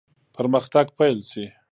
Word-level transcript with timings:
پرمختګ 0.35 0.85
پیل 0.97 1.17
شي. 1.31 1.45